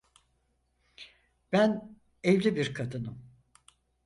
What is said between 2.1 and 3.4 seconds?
evli bir kadınım.